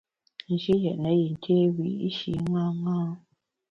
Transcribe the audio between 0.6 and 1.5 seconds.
yètne yin